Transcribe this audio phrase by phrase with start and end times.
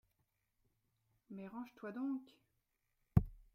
[1.29, 2.35] Mais range-toi donc!